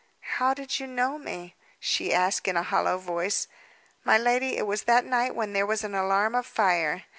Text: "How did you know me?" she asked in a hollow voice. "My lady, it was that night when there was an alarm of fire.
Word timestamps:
"How 0.37 0.55
did 0.55 0.79
you 0.79 0.87
know 0.87 1.19
me?" 1.19 1.55
she 1.79 2.11
asked 2.11 2.47
in 2.47 2.57
a 2.57 2.63
hollow 2.63 2.97
voice. 2.97 3.47
"My 4.03 4.17
lady, 4.17 4.57
it 4.57 4.65
was 4.65 4.85
that 4.85 5.05
night 5.05 5.35
when 5.35 5.53
there 5.53 5.67
was 5.67 5.83
an 5.83 5.93
alarm 5.93 6.33
of 6.33 6.47
fire. 6.47 7.03